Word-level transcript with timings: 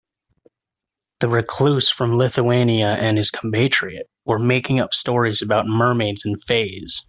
The 1.19 1.29
recluse 1.29 1.91
from 1.91 2.17
Lithuania 2.17 2.87
and 2.87 3.15
his 3.19 3.29
compatriot 3.29 4.09
were 4.25 4.39
making 4.39 4.79
up 4.79 4.95
stories 4.95 5.43
about 5.43 5.67
mermaids 5.67 6.25
and 6.25 6.43
fays. 6.43 6.99